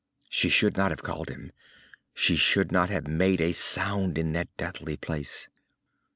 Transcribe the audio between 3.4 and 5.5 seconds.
sound in that deathly place.